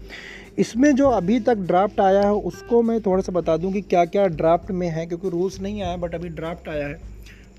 इसमें 0.57 0.95
जो 0.95 1.10
अभी 1.10 1.40
तक 1.40 1.57
ड्राफ्ट 1.57 2.00
आया 2.00 2.22
है, 2.22 2.34
उसको 2.34 2.81
मैं 2.81 3.00
थोड़ा 3.01 3.22
सा 3.22 3.31
बता 3.31 3.57
दूँ 3.57 3.72
कि 3.72 3.81
क्या 3.81 4.06
क्या 4.06 4.28
ड्राफ्ट 4.28 4.72
में 4.72 4.88
है, 4.88 5.06
क्योंकि 5.06 5.30
रूल्स 5.30 5.62
नहीं 5.62 5.81
आया 5.81 5.98
बट 5.98 6.16
अभी 6.16 6.30
ड्राफ्ट 6.30 6.69
आया 6.69 6.88
है। 6.88 7.00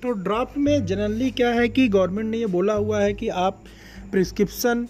तो 0.01 0.11
ड्राफ्ट 0.11 0.57
में 0.57 0.85
जनरली 0.85 1.31
क्या 1.31 1.49
है 1.49 1.67
कि 1.69 1.87
गवर्नमेंट 1.87 2.29
ने 2.29 2.37
ये 2.37 2.45
बोला 2.45 2.73
हुआ 2.73 3.01
है 3.01 3.13
कि 3.13 3.27
आप 3.27 3.63
प्रिस्क्रिप्शन 4.11 4.87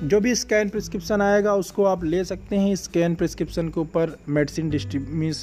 जो 0.00 0.18
भी 0.20 0.34
स्कैन 0.34 0.68
प्रिस्क्रिप्शन 0.68 1.22
आएगा, 1.22 1.54
उसको 1.54 1.84
आप 1.84 2.04
ले 2.04 2.22
सकते 2.24 2.56
हैं। 2.56 2.74
स्कैन 2.76 3.14
प्रिस्क्रिप्शन 3.14 3.68
के 3.68 3.80
ऊपर 3.80 4.16
मेडिसिन 4.28 4.68
डिस्ट्रीब 4.70 5.06
मीन्स 5.10 5.42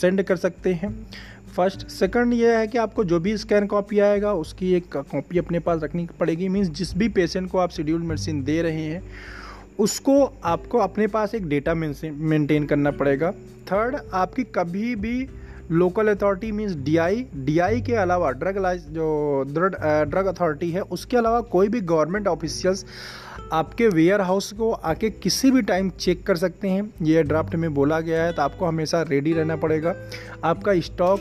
सेंड 0.00 0.22
कर 0.22 0.36
सकते 0.36 0.72
हैं। 0.74 0.90
फ़र्स्ट 1.56 1.86
सेकंड 1.88 2.34
ये 2.34 2.56
है 2.56 2.66
कि 2.66 2.78
आपको 2.78 3.04
जो 3.04 3.20
भी 3.20 3.36
स्कैन 3.36 3.66
कॉपी 3.66 3.98
आएगा, 3.98 4.32
उसकी 4.34 4.72
एक 4.74 4.96
कॉपी 4.96 5.38
अपने 5.38 5.58
पास 5.58 5.82
रखनी 5.82 6.08
पड़ेगी। 6.20 6.48
मीन्स 6.48 6.68
जिस 6.68 6.96
भी 6.96 7.08
पेशेंट 7.08 7.50
को 7.50 7.58
आप 7.58 7.70
शेड्यूल 7.70 8.02
मेडिसिन 8.02 8.42
दे 8.44 8.60
रहे 8.62 8.82
हैं, 8.82 9.02
उसको 9.78 10.22
आपको 10.44 10.78
अपने 10.78 11.06
पास 11.06 11.34
एक 11.34 11.48
डेटा 11.48 11.74
मेंटेन 11.74 12.66
करना 12.66 12.90
पड़ेगा। 12.92 13.30
थर्ड 13.66 13.96
आपकी 14.14 14.44
कभी 14.54 14.94
भी 14.96 15.28
local 15.70 16.08
authority 16.08 16.50
means 16.52 16.74
DI 16.76 17.24
DI 17.36 17.80
के 17.80 17.94
अलावा 17.96 18.30
ड्रग 18.32 18.58
लाइस 18.58 18.82
जो 18.88 19.44
ड्रग 19.48 20.26
अथॉरिटी 20.26 20.70
है, 20.70 20.80
उसके 20.82 21.16
अलावा 21.16 21.40
कोई 21.52 21.68
भी 21.68 21.80
गवर्नमेंट 21.82 22.28
ऑफिशियल्स 22.28 22.84
आपके 23.52 23.88
वेयर 23.88 24.20
हाउस 24.20 24.52
को 24.52 24.70
आके 24.72 25.10
किसी 25.12 25.50
भी 25.50 25.62
टाइम 25.62 25.90
चेक 25.90 26.22
कर 26.26 26.36
सकते 26.36 26.68
हैं। 26.68 26.90
ये 27.02 27.22
ड्राफ्ट 27.22 27.54
में 27.54 27.72
बोला 27.74 28.00
गया 28.00 28.22
है 28.24 28.32
तो 28.32 28.42
आपको 28.42 28.66
हमेशा 28.66 29.02
रेडी 29.02 29.32
रहना 29.32 29.56
पड़ेगा। 29.56 29.94
आपका 30.44 30.78
स्टॉक 30.80 31.20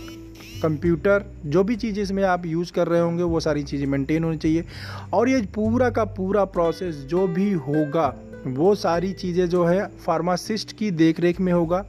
कंप्यूटर 0.61 1.23
जो 1.45 1.63
भी 1.63 1.75
चीज़ें 1.75 2.01
इसमें 2.03 2.23
आप 2.23 2.45
यूज़ 2.45 2.71
कर 2.73 2.87
रहे 2.87 2.99
होंगे, 2.99 3.23
वो 3.23 3.39
सारी 3.39 3.63
चीज़ें 3.63 3.85
मेंटेन 3.87 4.23
होनी 4.23 4.37
चाहिए। 4.37 4.65
और 5.13 5.29
ये 5.29 5.41
पूरा 5.55 5.89
का 5.89 6.03
पूरा 6.11 6.45
प्रोसेस 6.47 6.95
जो 7.07 7.27
भी 7.27 7.51
होगा 7.53 8.07
वो 8.47 8.73
सारी 8.75 9.11
चीज़ें 9.13 9.47
जो 9.49 9.63
है 9.65 9.85
फार्मासिस्ट 9.97 10.71
की 10.77 10.89
देख 10.93 11.19
रेख 11.19 11.39
में 11.39 11.51
होगा। 11.53 11.83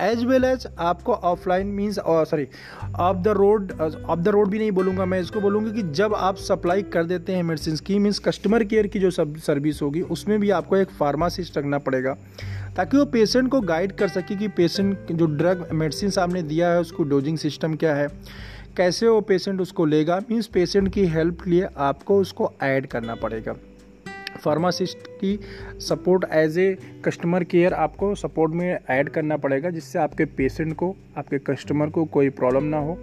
एज 0.00 0.24
वेल 0.24 0.44
एज 0.44 0.66
आपको 0.78 1.12
offline 1.12 1.66
means 1.68 1.98
sorry 1.98 2.46
off 2.98 3.16
the 3.16 3.28
road 3.28 3.72
off 3.72 4.18
the 4.18 4.28
road 4.28 4.48
भी 4.48 4.58
नहीं 4.58 4.70
बोलूँगा 4.72 5.04
मैं, 5.04 5.20
इसको 5.20 5.40
बोलूँगी 5.40 5.70
कि 5.72 5.82
जब 5.92 6.14
आप 6.14 6.36
सप्लाई 6.38 6.82
कर 6.84 7.04
देते 7.04 7.32
हैं 7.32 7.42
मेडिसिन 7.42 7.76
की 7.76 7.98
मीन्स 7.98 8.18
कस्टमर 8.18 8.64
केयर 8.64 8.86
की 8.86 8.98
जो 8.98 9.10
सब 9.10 9.36
सर्विस 9.38 9.82
होगी, 9.82 10.00
उसमें 10.02 10.38
भी 10.40 10.50
आपको 10.50 10.76
एक 10.76 10.90
फार्मासिस्ट 10.90 11.58
रखना 11.58 11.78
पड़ेगा। 11.80 12.16
ताकि 12.76 12.96
वो 12.96 13.04
पेशेंट 13.06 13.50
को 13.50 13.60
गाइड 13.62 13.92
कर 13.92 14.08
सके 14.08 14.36
कि 14.36 14.48
पेशेंट 14.50 15.12
जो 15.12 15.26
ड्रग 15.28 15.68
मेडिसिन 15.72 16.12
आपने 16.20 16.42
दिया 16.42 16.70
है, 16.72 16.80
उसको 16.80 17.02
डोजिंग 17.04 17.38
सिस्टम 17.38 17.74
क्या 17.74 17.94
है, 17.94 18.08
कैसे 18.76 19.08
वो 19.08 19.20
पेशेंट 19.22 19.60
उसको 19.60 19.84
लेगा 19.86 20.18
मीन्स 20.30 20.46
पेशेंट 20.46 20.92
की 20.94 21.06
हेल्प 21.06 21.40
के 21.42 21.50
लिए 21.50 21.68
आपको 21.78 22.20
उसको 22.20 22.52
ऐड 22.62 22.86
करना 22.86 23.14
पड़ेगा। 23.14 23.54
फार्मासिस्ट 24.40 25.06
की 25.20 25.38
support 25.80 26.24
as 26.32 26.58
a 26.58 26.76
customer 27.04 27.44
care 27.44 27.74
आपको 27.74 28.14
सपोर्ट 28.16 28.52
में 28.52 28.78
ऐड 28.90 29.08
करना 29.08 29.36
पड़ेगा, 29.36 29.70
जिससे 29.70 29.98
आपके 29.98 30.24
पेशेंट 30.26 30.74
को, 30.74 30.94
आपके 31.18 31.38
कस्टमर 31.46 31.90
को 31.90 32.04
कोई 32.06 32.30
प्रॉब्लम 32.30 32.64
ना 32.64 32.78
हो। 32.78 32.98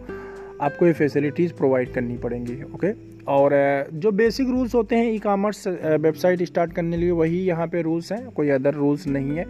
आपको 0.62 0.86
ये 0.86 0.94
फैसिलिटीज़ 0.94 1.54
प्रोवाइड 1.54 1.94
करनी 1.94 2.18
पड़ेंगी 2.18 2.62
ओके 2.66 2.92
और 3.28 3.52
जो 3.94 4.12
बेसिक 4.14 4.50
रूल्स 4.50 4.76
होते 4.76 4.96
हैं 4.96 5.12
ई 5.14 5.18
कामर्स 5.20 5.68
वेबसाइट 5.68 6.44
स्टार्ट 6.44 6.74
करने 6.74 6.92
के 6.92 7.02
लिए, 7.02 7.12
वही 7.12 7.40
यहाँ 7.40 7.68
पे 7.68 7.82
रूल्स 7.82 8.12
हैं, 8.12 8.30
कोई 8.30 8.50
अदर 8.50 8.74
रूल्स 8.74 9.08
नहीं 9.08 9.38
है। 9.38 9.46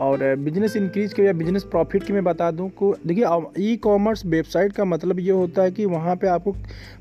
और 0.00 0.34
बिज़नेस 0.36 0.76
इंक्रीज 0.76 1.12
के 1.12 1.22
या 1.22 1.32
बिज़नेस 1.32 1.64
प्रॉफिट 1.64 2.02
की 2.02 2.12
मैं 2.12 2.22
बता 2.24 2.50
दूँ, 2.50 2.68
को, 2.70 2.94
देखिए 3.06 3.24
ई 3.60 3.76
कॉमर्स 3.76 4.24
वेबसाइट 4.26 4.72
का 4.72 4.84
मतलब 4.84 5.20
ये 5.20 5.30
होता 5.32 5.62
है 5.62 5.70
कि 5.70 5.84
वहाँ 5.86 6.16
पे 6.16 6.26
आपको 6.28 6.52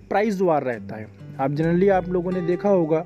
प्राइस 0.09 0.37
द्वार 0.37 0.63
रहता 0.63 0.95
है। 0.95 1.07
आप 1.39 1.51
जनरली 1.51 1.87
आप 1.89 2.09
लोगों 2.09 2.31
ने 2.31 2.41
देखा 2.41 2.69
होगा 2.69 3.05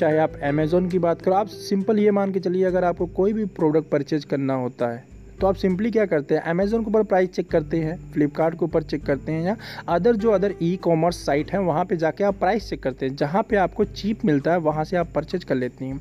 चाहे 0.00 0.18
आप 0.18 0.32
अमेज़ोन 0.44 0.88
की 0.88 0.98
बात 0.98 1.22
करो, 1.22 1.34
आप 1.34 1.46
सिंपल 1.48 1.98
ये 1.98 2.10
मान 2.10 2.32
के 2.32 2.40
चलिए, 2.40 2.64
अगर 2.64 2.84
आपको 2.84 3.06
कोई 3.08 3.32
भी 3.32 3.44
प्रोडक्ट 3.46 3.88
परचेज 3.90 4.24
करना 4.24 4.54
होता 4.56 4.88
है 4.88 5.08
तो 5.40 5.46
आप 5.46 5.54
सिंपली 5.54 5.90
क्या 5.90 6.04
करते 6.06 6.34
हैं? 6.34 6.42
अमेज़ोन 6.42 6.82
के 6.84 6.90
ऊपर 6.90 7.02
प्राइस 7.02 7.30
चेक 7.30 7.48
करते 7.50 7.78
हैं 7.78 7.96
फ्लिपकार्ट 8.12 8.54
के 8.54 8.64
ऊपर 8.64 8.82
चेक 8.82 9.04
करते 9.04 9.32
हैं, 9.32 9.42
या 9.42 9.56
अदर 9.88 10.16
जो 10.16 10.30
अदर 10.30 10.54
ई 10.62 10.74
कॉमर्स 10.82 11.24
साइट 11.26 11.52
है, 11.52 11.60
वहाँ 11.60 11.84
पे 11.84 11.96
जाके 11.96 12.24
आप 12.24 12.38
प्राइस 12.38 12.68
चेक 12.70 12.82
करते 12.82 13.06
हैं। 13.06 13.16
जहाँ 13.16 13.42
पे 13.42 13.56
आपको 13.56 13.84
चीप 13.86 14.24
मिलता 14.24 14.52
है, 14.52 14.58
वहाँ 14.60 14.84
से 14.84 14.96
आप 14.96 15.12
परचेज 15.14 15.44
कर 15.44 15.54
लेते 15.54 15.84
हैं। 15.84 16.00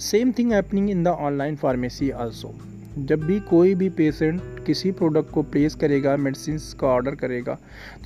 Same 0.00 0.32
thing 0.32 0.52
happening 0.52 0.90
in 0.90 1.02
the 1.04 1.08
online 1.08 1.56
pharmacy 1.56 2.10
also 2.12 2.54
जब 2.98 3.20
भी 3.20 3.38
कोई 3.40 3.74
भी 3.74 3.88
पेशेंट 3.88 4.40
किसी 4.66 4.90
प्रोडक्ट 4.92 5.30
को 5.30 5.42
प्लेस 5.42 5.74
करेगा 5.74 6.16
मेडिसिन 6.16 6.58
का 6.80 6.86
ऑर्डर 6.86 7.14
करेगा 7.14 7.54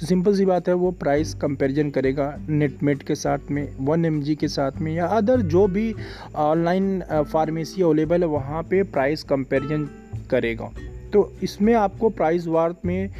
तो 0.01 0.07
सिंपल 0.07 0.35
सी 0.37 0.45
बात 0.45 0.69
है, 0.69 0.75
वो 0.75 0.91
प्राइस 0.91 1.35
कंपैरिजन 1.35 1.91
करेगा 1.91 2.35
नेटमेट 2.49 3.03
के 3.03 3.15
साथ 3.15 3.51
में 3.51 3.69
वन 3.81 4.05
एमजी 4.05 4.35
के 4.35 4.49
साथ 4.49 4.81
में 4.81 4.93
या 4.95 5.07
अदर 5.07 5.41
जो 5.43 5.67
भी 5.69 5.95
ऑनलाइन 6.37 7.03
फार्मेसी 7.33 7.83
अवेलेबल 7.83 8.23
है, 8.23 8.29
वहाँ 8.29 8.63
पे 8.63 8.83
प्राइस 8.83 9.23
कंपैरिजन 9.25 9.89
करेगा। 10.31 10.71
तो 11.13 11.33
इसमें 11.43 11.75
आपको 11.75 12.11
प्राइस 12.11 12.47
वार 12.47 12.75
में 12.85 13.11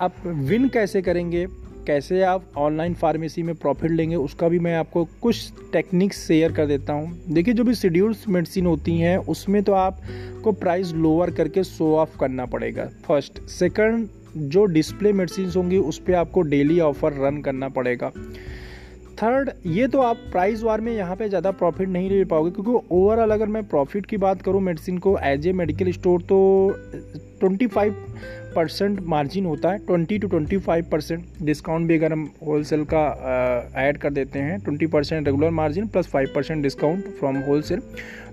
आप 0.00 0.26
विन 0.26 0.68
कैसे 0.68 1.02
करेंगे? 1.02 1.46
कैसे 1.86 2.22
आप 2.24 2.44
ऑनलाइन 2.58 2.94
फार्मेसी 2.94 3.42
में 3.42 3.54
प्रॉफिट 3.54 3.90
लेंगे, 3.90 4.16
उसका 4.16 4.48
भी 4.48 4.58
मैं 4.58 4.74
आपको 4.76 5.04
कुछ 5.22 5.52
टेक्निक्स 5.72 6.26
शेयर 6.26 6.52
कर 6.52 6.66
देता 6.66 6.92
हूँ। 6.92 7.12
देखिए, 7.28 7.54
जो 7.54 7.64
भी 7.64 7.74
शेड्यूल्स 7.74 8.28
मेडिसिन 8.28 8.66
होती 8.66 8.96
हैं, 8.98 9.16
उसमें 9.18 9.62
तो 9.62 9.72
आपको 9.74 10.52
प्राइस 10.54 10.92
लोअर 10.94 11.30
करके 11.30 11.64
शो 11.64 11.94
ऑफ़ 11.96 12.18
करना 12.20 12.46
पड़ेगा। 12.46 12.88
फ़र्स्ट 13.06 13.40
सेकंड 13.50 14.08
जो 14.36 14.64
डिस्प्ले 14.66 15.12
मेडिसिन 15.12 15.50
होंगी, 15.56 15.78
उस 15.78 15.98
पर 15.98 16.14
आपको 16.14 16.42
डेली 16.44 16.80
ऑफ़र 16.82 17.12
रन 17.18 17.40
करना 17.42 17.68
पड़ेगा। 17.70 18.12
थर्ड 19.18 19.50
ये 19.66 19.86
तो 19.88 20.00
आप 20.00 20.16
प्राइस 20.32 20.62
वार 20.62 20.80
में 20.80 20.92
यहाँ 20.92 21.14
पे 21.16 21.28
ज़्यादा 21.28 21.50
प्रॉफिट 21.50 21.88
नहीं 21.88 22.08
ले 22.10 22.24
पाओगे, 22.24 22.50
क्योंकि 22.50 22.86
ओवरऑल 22.94 23.30
अगर 23.30 23.46
मैं 23.46 23.62
प्रॉफिट 23.68 24.06
की 24.06 24.16
बात 24.16 24.42
करूँ 24.42 24.60
मेडिसिन 24.62 24.98
को 24.98 25.16
एज 25.18 25.46
ए 25.46 25.52
मेडिकल 25.54 25.90
स्टोर 25.92 26.22
तो 26.22 26.38
25 27.42 27.70
परसेंट 28.56 29.00
मार्जिन 29.06 29.46
होता 29.46 29.70
है 29.70 29.78
twenty 29.86 30.18
two 30.18 30.28
twenty 30.28 30.58
five 30.58 30.84
percent 30.92 31.24
discount 31.42 31.88
भी 31.88 31.96
अगर 31.96 32.12
हम 32.12 32.28
होलसेल 32.46 32.84
का 32.84 33.02
ऐड 33.78 33.98
कर 33.98 34.12
देते 34.12 34.38
हैं 34.38 34.58
twenty 34.60 34.86
percent 34.86 35.26
regular 35.26 35.50
margin 35.52 35.86
plus 35.86 36.06
five 36.06 36.32
percent 36.34 36.62
discount 36.62 37.08
from 37.18 37.36
wholesale 37.42 37.82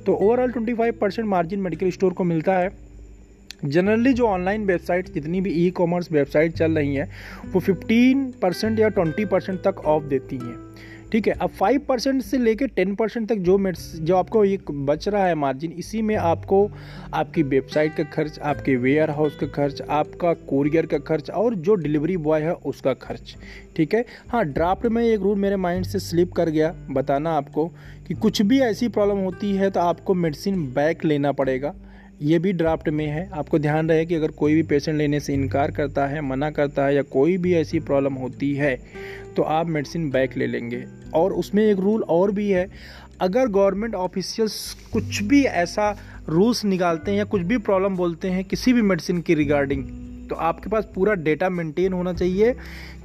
तो 0.05 0.13
overall 0.15 0.51
twenty 0.51 0.73
five 0.73 0.97
percent 1.01 1.27
margin 1.27 1.59
medical 1.59 1.89
store 1.91 2.13
को 2.13 2.23
मिलता 2.23 2.57
है। 2.57 2.71
जनरली 3.65 4.13
जो 4.13 4.27
ऑनलाइन 4.27 4.65
वेबसाइट 4.65 5.09
जितनी 5.13 5.41
भी 5.41 5.51
ई 5.57 5.69
कॉमर्स 5.71 6.11
वेबसाइट 6.11 6.53
चल 6.53 6.71
रही 6.71 6.95
हैं, 6.95 7.07
वो 7.53 7.59
15 7.61 8.25
परसेंट 8.41 8.79
या 8.79 8.89
20 8.89 9.25
परसेंट 9.25 9.59
तक 9.59 9.79
ऑफ़ 9.85 10.03
देती 10.03 10.37
हैं। 10.37 10.55
ठीक 11.13 11.27
है, 11.27 11.33
अब 11.35 11.49
फाइव 11.49 11.81
परसेंट 11.87 12.21
से 12.23 12.37
लेकर 12.37 12.67
टेन 12.67 12.93
परसेंट 12.95 13.27
तक 13.29 13.35
जो 13.37 13.57
जो 13.97 14.15
आपको 14.15 14.43
ये 14.45 14.57
बच 14.69 15.07
रहा 15.07 15.25
है 15.25 15.35
मार्जिन 15.35 15.71
इसी 15.73 16.01
में 16.01 16.15
आपको 16.15 16.69
आपकी 17.13 17.43
वेबसाइट 17.43 17.95
का 17.95 18.03
खर्च, 18.05 18.39
आपके 18.41 18.75
वेयर 18.77 19.09
हाउस 19.09 19.35
का 19.37 19.47
खर्च, 19.49 19.81
आपका 19.81 20.33
कोरियर 20.47 20.85
का 20.85 20.97
खर्च 20.99 21.29
और 21.31 21.55
जो 21.57 21.75
डिलीवरी 21.75 22.17
बॉय 22.19 22.41
है 22.41 22.53
उसका 22.65 22.93
खर्च, 22.95 23.35
ठीक 23.75 23.93
है? 23.93 24.03
हाँ 24.29 24.43
ड्राफ्ट 24.45 24.85
में 24.87 25.03
एक 25.03 25.19
रूल 25.19 25.37
मेरे 25.39 25.55
माइंड 25.57 25.85
से 25.85 25.99
स्लिप 25.99 26.31
कर 26.33 26.49
गया, 26.49 26.73
बताना 26.91 27.33
आपको 27.33 27.67
कि 28.07 28.13
कुछ 28.15 28.41
भी 28.41 28.59
ऐसी 28.61 28.87
प्रॉब्लम 28.89 29.23
होती 29.23 29.55
है 29.55 29.69
तो 29.69 29.79
आपको 29.79 30.13
मेडिसिन 30.15 30.65
बैक 30.73 31.05
लेना 31.05 31.31
पड़ेगा। 31.33 31.73
ये 32.21 32.39
भी 32.39 32.51
ड्राफ्ट 32.53 32.89
में 32.89 33.05
है, 33.05 33.29
आपको 33.31 33.59
ध्यान 33.59 33.89
रहे 33.89 34.05
कि 34.05 34.15
अगर 34.15 34.31
कोई 34.33 34.53
भी 34.55 34.63
पेशेंट 34.63 34.97
लेने 34.97 35.19
से 35.19 35.33
इनकार 35.33 35.71
करता 35.71 36.07
है, 36.07 36.21
मना 36.21 36.49
करता 36.51 36.85
है 36.85 36.95
या 36.95 37.01
कोई 37.11 37.37
भी 37.37 37.53
ऐसी 37.55 37.79
प्रॉब्लम 37.81 38.13
होती 38.15 38.53
है 38.55 38.75
तो 39.35 39.43
आप 39.43 39.67
मेडिसिन 39.67 40.09
बैक 40.09 40.37
ले 40.37 40.47
लेंगे। 40.47 40.83
और 41.13 41.33
उसमें 41.33 41.65
एक 41.65 41.79
रूल 41.79 42.03
और 42.09 42.31
भी 42.31 42.49
है। 42.49 42.69
अगर 43.21 43.47
गवर्नमेंट 43.47 43.95
ऑफिशियल्स 43.95 44.55
कुछ 44.93 45.21
भी 45.23 45.43
ऐसा 45.43 45.95
रूल्स 46.29 46.63
निकालते 46.65 47.11
हैं 47.11 47.17
या 47.17 47.23
कुछ 47.25 47.41
भी 47.41 47.57
प्रॉब्लम 47.59 47.95
बोलते 47.95 48.29
हैं 48.29 48.43
किसी 48.45 48.73
भी 48.73 48.81
मेडिसिन 48.81 49.21
की 49.21 49.33
रिगार्डिंग 49.33 49.83
तो 50.29 50.35
आपके 50.35 50.69
पास 50.69 50.87
पूरा 50.95 51.13
डेटा 51.13 51.49
मेंटेन 51.49 51.93
होना 51.93 52.13
चाहिए 52.13 52.53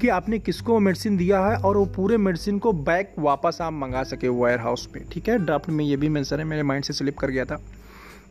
कि 0.00 0.08
आपने 0.08 0.38
किसको 0.38 0.78
मेडिसिन 0.78 1.16
दिया 1.16 1.40
है 1.46 1.56
और 1.56 1.76
वो 1.76 1.84
पूरे 1.86 2.16
मेडिसिन 2.16 2.58
को 2.58 2.72
बैक 2.72 3.14
वापस 3.18 3.58
आप 3.60 3.72
मंगा 3.72 4.02
सके 4.02 4.28
वायर 4.28 4.58
हाउस 4.58 4.86
पे। 4.86 5.00
ठीक 5.12 5.28
है? 5.28 5.38
ड्राफ्ट 5.38 5.68
में 5.70 5.84
ये 5.84 5.96
भी 5.96 6.08
मैंसर 6.08 6.38
है, 6.38 6.44
मेरे 6.44 6.62
माइंड 6.62 6.84
से 6.84 6.92
स्लिप 6.92 7.18
कर 7.18 7.30
गया 7.30 7.44
था। 7.44 7.60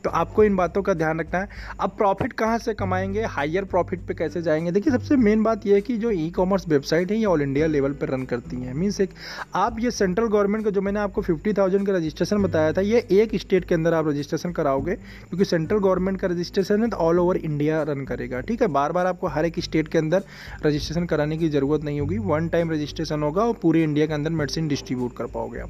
तो 0.04 0.10
आपको 0.10 0.44
इन 0.44 0.56
बातों 0.56 0.82
का 0.82 0.94
ध्यान 0.94 1.20
रखना 1.20 1.40
है। 1.40 1.50
अब 1.80 1.90
प्रॉफिट 1.90 2.34
कहाँ 2.34 2.58
से 2.58 2.74
कमाएँगे? 2.74 3.24
हायर 3.26 3.64
प्रॉफिट 3.66 4.06
पे 4.08 4.14
कैसे 4.14 4.42
जाएँगे? 4.42 4.72
देखिए, 4.72 4.94
सबसे 4.94 5.16
मेन 5.16 5.44
बात 5.44 5.66
यह 5.66 5.76
है 5.76 5.82
कि 5.82 5.98
जो 5.98 6.12
ई 6.12 6.30
कॉमर्स 6.30 6.68
वेबसाइट 6.68 7.12
है, 7.12 7.18
ये 7.18 7.26
ऑल 7.26 7.42
इंडिया 7.42 7.68
लेवल 7.68 7.94
पर 7.94 8.10
रन 8.10 8.24
करती 8.24 8.62
हैं। 8.62 8.74
मीन्स 8.74 9.00
एक, 9.02 9.10
आप 9.56 9.80
ये 9.80 9.92
सेंट्रल 9.92 10.28
गवर्नमेंट 10.28 10.64
का, 10.64 10.70
जो 10.70 10.82
मैंने 10.82 11.00
आपको 11.00 11.22
फिफ्टी 11.22 11.54
थाउज़ेंड 11.54 11.86
का 11.88 11.94
रजिस्ट्रेशन 11.94 12.44
बताया 12.44 12.74
था, 12.74 12.82
ये 12.82 13.06
एक 13.12 13.36
स्टेट 13.36 13.66
के 13.66 13.76
अंदर 13.76 13.94
आप 13.94 14.08
रजिस्ट्रेशन 14.08 14.52
कराओगे, 14.52 14.96
क्योंकि 14.96 15.46
सेंट्रल 15.46 15.80
गवर्नमेंट 15.80 16.20
का 16.20 16.28
रजिस्ट्रेशन 16.28 16.84
है 16.84 16.90
तो 16.90 16.98
ऑल 16.98 17.20
ओवर 17.20 17.38
इंडिया 17.38 17.82
रन 17.84 18.06
करेगा। 18.06 18.42
ठीक 18.42 18.62
है? 18.62 18.68
बार 18.70 18.92
बार 18.92 19.08
आपको 19.08 19.28
हर 19.28 19.46
एक 19.46 19.60
स्टेट 19.60 19.88
के 19.88 19.98
अंदर 19.98 20.24
रजिस्ट्रेशन 20.66 21.06
कराने 21.06 21.38
की 21.38 21.50
ज़रूरत 21.50 21.84
नहीं 21.84 22.00
होगी। 22.00 22.18
वन 22.18 22.48
टाइम 22.48 22.72
रजिस्ट्रेशन 22.72 23.24
होगा 23.24 23.44
और 23.44 23.54
पूरे 23.54 23.84
इंडिया 23.84 24.06
के 24.06 24.14
अंदर 24.14 24.30
मेडिसिन 24.32 24.68
डिस्ट्रीब्यूट 24.68 25.16
कर 25.18 25.26
पाओगे 25.28 25.60
आप। 25.60 25.70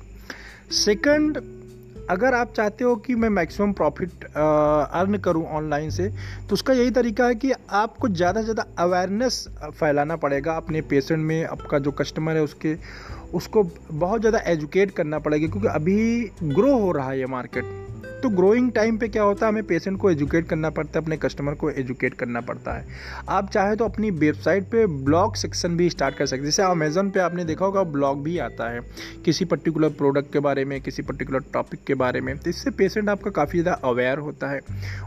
सेकंड 0.75 1.41
अगर 2.09 2.33
आप 2.33 2.51
चाहते 2.53 2.83
हो 2.83 2.95
कि 2.95 3.15
मैं 3.15 3.29
मैक्सिमम 3.29 3.71
प्रॉफिट 3.73 4.23
अर्न 4.25 5.17
करूँ 5.23 5.45
ऑनलाइन 5.57 5.89
से 5.89 6.07
तो 6.49 6.53
उसका 6.53 6.73
यही 6.73 6.91
तरीका 6.91 7.25
है 7.27 7.35
कि 7.35 7.51
आपको 7.71 8.07
ज़्यादा 8.09 8.41
से 8.41 8.45
ज़्यादा 8.45 8.65
अवेयरनेस 8.83 9.47
फैलाना 9.63 10.15
पड़ेगा 10.15 10.53
अपने 10.53 10.81
पेशेंट 10.83 11.19
में, 11.19 11.43
आपका 11.45 11.79
जो 11.79 11.91
कस्टमर 11.91 12.35
है 12.35 12.43
उसके, 12.43 12.75
उसको 13.33 13.63
बहुत 13.91 14.19
ज़्यादा 14.21 14.39
एजुकेट 14.47 14.91
करना 14.91 15.19
पड़ेगा, 15.19 15.47
क्योंकि 15.47 15.67
अभी 15.67 16.31
ग्रो 16.43 16.77
हो 16.77 16.91
रहा 16.91 17.09
है 17.09 17.19
ये 17.19 17.25
मार्केट 17.27 17.96
तो 18.27 18.31
ग्रोइंग 18.31 18.71
टाइम 18.71 18.97
पे 18.97 19.07
क्या 19.07 19.23
होता 19.23 19.45
है? 19.45 19.51
हमें 19.51 19.63
पेशेंट 19.65 19.97
को 19.99 20.09
एजुकेट 20.11 20.47
करना 20.47 20.69
पड़ता 20.69 20.91
है, 20.93 21.03
अपने 21.03 21.17
कस्टमर 21.17 21.53
को 21.55 21.69
एजुकेट 21.71 22.13
करना 22.13 22.41
पड़ता 22.41 22.73
है। 22.73 22.85
आप 23.29 23.49
चाहे 23.51 23.75
तो 23.75 23.85
अपनी 23.85 24.09
वेबसाइट 24.13 24.63
पे 24.71 24.85
ब्लॉग 25.03 25.35
सेक्शन 25.35 25.77
भी 25.77 25.89
स्टार्ट 25.89 26.15
कर 26.15 26.25
सकते 26.25 26.45
जैसे 26.45 26.63
अमेजोन 26.63 27.09
पे 27.09 27.19
आपने 27.19 27.45
देखा 27.45 27.65
होगा 27.65 27.83
ब्लॉग 27.85 28.23
भी 28.23 28.37
आता 28.39 28.69
है। 28.69 28.81
किसी 29.25 29.45
पर्टिकुलर 29.45 29.89
प्रोडक्ट 29.91 30.31
के 30.33 30.39
बारे 30.39 30.65
में, 30.65 30.79
किसी 30.81 31.01
पर्टिकुलर 31.03 31.43
टॉपिक 31.53 31.83
के 31.87 31.93
बारे 31.95 32.21
में। 32.21 32.37
तो 32.37 32.49
इससे 32.49 32.71
पेशेंट 32.73 33.09
आपका 33.09 33.31
काफ़ी 33.31 33.61
ज़्यादा 33.61 33.89
अवेयर 33.89 34.17
होता 34.19 34.51
है, 34.51 34.59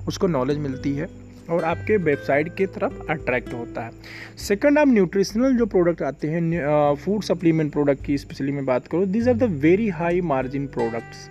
उसको 0.08 0.26
नॉलेज 0.28 0.58
मिलती 0.58 0.92
है 0.92 1.08
और 1.50 1.64
आपके 1.66 1.96
वेबसाइट 1.98 2.54
की 2.56 2.66
तरफ़ 2.68 3.10
अट्रैक्ट 3.10 3.54
होता 3.54 3.84
है। 3.84 3.92
सेकंड 4.38 4.78
आप 4.78 4.88
न्यूट्रिशनल 4.88 5.56
जो 5.56 5.66
प्रोडक्ट 5.68 6.02
आते 6.02 6.28
हैं 6.28 6.94
फ़ूड 6.96 7.22
सप्लीमेंट 7.24 7.72
प्रोडक्ट 7.72 8.04
की 8.04 8.18
स्पेशली 8.18 8.52
मैं 8.52 8.64
बात 8.66 8.88
करूँ 8.88 9.06
these 9.08 9.28
are 9.28 9.34
the 9.36 9.56
very 9.62 9.88
high 9.90 10.20
margin 10.26 10.66
products 10.68 11.28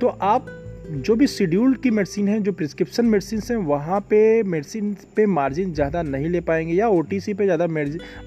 तो 0.00 0.08
आप 0.08 0.46
जो 0.88 1.14
भी 1.16 1.26
शेड्यूल्ड 1.26 1.80
की 1.82 1.90
मेडिसिन 1.90 2.28
है, 2.28 2.38
जो 2.40 2.52
प्रिस्क्रिप्शन 2.52 3.06
मेडिसिन 3.06 3.40
हैं, 3.50 3.56
वहाँ 3.66 4.00
पे 4.10 4.42
मेडिसिन 4.44 4.94
पे 5.16 5.26
मार्जिन 5.28 5.72
ज़्यादा 5.74 6.02
नहीं 6.02 6.28
ले 6.28 6.40
पाएँगे 6.40 6.74
या 6.74 6.88
ओटीसी 6.88 7.34
पे 7.34 7.44
ज़्यादा 7.44 7.66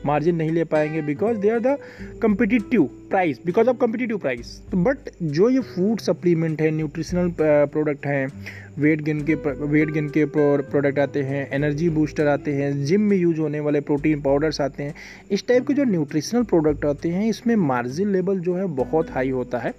मार्जिन 0.05 0.35
नहीं 0.35 0.51
ले 0.51 0.63
पाएँगे 0.65 1.01
because 1.01 1.37
they 1.37 1.49
are 1.49 1.59
the 1.59 1.77
competitive 2.21 2.89
price 3.09 3.39
because 3.45 3.67
of 3.67 3.77
competitive 3.77 4.17
price 4.17 4.61
but 4.75 5.09
जो 5.21 5.49
ये 5.49 5.59
फ़ूड 5.67 5.99
सप्लीमेंट 5.99 6.61
है 6.61 6.69
न्यूट्रिशनल 6.71 7.31
प्रोडक्ट 7.39 8.05
हैं 8.05 8.27
वेट 8.79 9.01
गेन 9.01 9.23
के 9.25 9.35
वेट 9.65 9.89
गेन 9.91 10.09
के 10.09 10.25
प्रोडक्ट 10.27 10.99
आते 10.99 11.21
हैं 11.23 11.47
एनर्जी 11.51 11.89
बूस्टर 11.89 12.27
आते 12.27 12.51
हैं 12.53 12.71
जिम 12.85 13.01
में 13.01 13.15
यूज़ 13.17 13.39
होने 13.39 13.59
वाले 13.59 13.81
प्रोटीन 13.81 14.21
पाउडर्स 14.21 14.61
आते 14.61 14.83
हैं, 14.83 14.93
इस 15.31 15.47
टाइप 15.47 15.67
के 15.67 15.73
जो 15.73 15.83
न्यूट्रिशनल 15.83 16.43
प्रोडक्ट 16.43 16.85
आते 16.85 17.09
हैं, 17.09 17.27
इसमें 17.29 17.55
मार्जिन 17.55 18.11
लेवल 18.11 18.39
जो 18.39 18.55
है 18.55 18.65
बहुत 18.75 19.09
हाई 19.11 19.29
होता 19.29 19.59
है। 19.59 19.71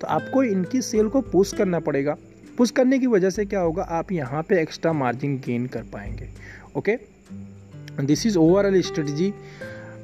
तो 0.00 0.06
आपको 0.06 0.42
इनकी 0.44 0.80
सेल 0.82 1.08
को 1.08 1.20
पुश 1.22 1.52
करना 1.52 1.78
पड़ेगा। 1.80 2.16
पुश 2.58 2.70
करने 2.70 2.98
की 2.98 3.06
वजह 3.06 3.30
से 3.30 3.44
क्या 3.44 3.60
होगा, 3.60 3.82
आप 3.82 4.12
यहाँ 4.12 4.42
पे 4.42 4.60
एक्स्ट्रा 4.62 4.92
मार्जिन 4.92 5.36
गेन 5.46 5.66
कर 5.66 5.82
पाएँगे। 5.92 6.28
Okay 6.76 6.96
this 8.00 8.26
is 8.26 8.38
overall 8.38 8.80
strategy 8.82 9.32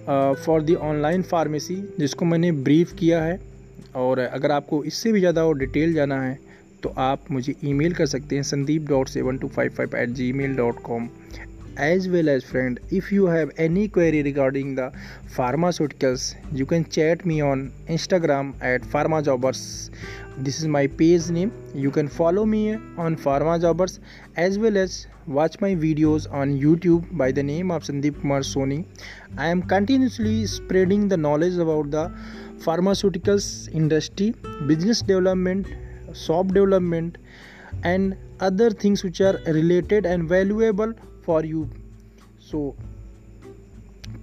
for 0.09 0.63
the 0.63 0.75
online 0.75 1.23
pharmacy 1.23 1.77
जिसको 1.99 2.25
मैंने 2.25 2.53
ब्रीफ़ 2.53 2.95
किया 2.95 3.23
है, 3.23 3.39
और 3.97 4.19
अगर 4.19 4.51
आपको 4.51 4.83
इससे 4.85 5.13
भी 5.13 5.21
ज़्यादा 5.21 5.45
और 5.45 5.59
डिटेल 5.59 5.93
जाना 5.95 6.21
है 6.23 6.39
तो 6.83 6.93
आप 6.99 7.31
मुझे 7.31 7.55
ईमेल 7.65 7.93
कर 7.95 8.07
सकते 8.07 8.37
हैं 8.37 8.43
Sandeep 8.43 8.87
dot 8.89 9.09
seven 9.09 9.39
two 9.39 9.49
five 9.49 9.75
five 9.77 9.97
at 9.97 10.11
Gmail 10.33 10.55
dot 10.57 10.81
com 10.83 11.09
as 11.81 12.09
well 12.09 12.29
as 12.29 12.45
friend 12.45 12.81
if 12.93 13.15
you 13.15 13.27
have 13.27 13.53
any 13.61 13.87
query 13.89 14.23
regarding 14.23 14.77
the 14.77 14.91
pharmaceuticals 15.37 16.35
you 16.53 16.67
can 16.67 16.83
chat 16.83 17.27
me 17.27 17.41
on 17.41 17.71
Instagram 17.91 18.53
at 18.65 18.85
Pharma 18.85 19.21
Jobbers 19.21 19.61
this 20.39 20.61
is 20.61 20.69
my 20.69 20.89
page 20.99 21.31
name 21.31 21.51
you 21.77 21.91
can 21.91 22.09
follow 22.09 22.45
me 22.45 22.75
on 22.99 23.15
Pharma 23.25 23.57
Jobbers 23.59 23.99
as 24.39 24.59
well 24.59 24.77
as 24.77 25.05
watch 25.27 25.61
my 25.61 25.75
videos 25.75 26.27
on 26.33 26.59
youtube 26.59 27.07
by 27.17 27.31
the 27.31 27.43
name 27.43 27.71
of 27.71 27.85
sandeep 27.85 28.21
kumar 28.21 28.41
soni 28.41 28.85
i 29.39 29.47
am 29.47 29.63
continuously 29.63 30.45
spreading 30.47 31.07
the 31.07 31.17
knowledge 31.17 31.57
about 31.57 31.91
the 31.93 32.11
pharmaceuticals 32.65 33.47
industry 33.73 34.35
business 34.67 35.01
development 35.03 35.69
shop 36.13 36.49
development 36.49 37.19
and 37.85 38.17
other 38.41 38.71
things 38.71 39.05
which 39.05 39.21
are 39.21 39.39
related 39.47 40.07
and 40.07 40.29
valuable 40.29 40.95
for 41.27 41.47
you 41.47 41.67
so 42.51 42.61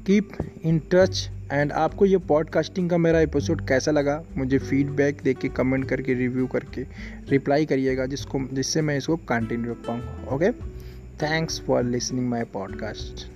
keep 0.06 0.32
in 0.66 0.80
touch 0.94 1.30
and 1.52 1.72
आपको 1.72 2.06
ये 2.06 2.18
podcasting 2.32 2.90
का 2.90 2.98
मेरा 2.98 3.20
episode 3.20 3.62
कैसा 3.68 3.92
लगा 3.92 4.22
मुझे 4.38 4.58
feedback 4.58 5.22
दे 5.24 5.34
के 5.34 5.50
comment 5.60 5.88
करके 5.90 6.14
review 6.14 6.48
करके 6.48 6.82
रिप्लाई 7.30 7.66
करिएगा 7.66 8.06
जिसको 8.14 8.42
जिससे 8.54 8.82
मैं 8.82 8.98
इसको 8.98 9.16
कंटिन्यू 9.30 9.72
रख 9.72 9.86
पाऊँगा 9.88 10.36
okay 10.36 10.52
Thanks 11.20 11.60
for 11.60 11.84
listening 11.84 12.28
my 12.28 12.46
podcast. 12.46 13.30